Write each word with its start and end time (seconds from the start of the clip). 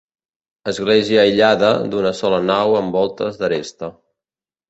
Església 0.69 1.19
aïllada, 1.23 1.69
d'una 1.91 2.13
sola 2.21 2.41
nau 2.47 2.75
amb 2.79 2.97
voltes 2.99 3.39
d'aresta. 3.43 3.91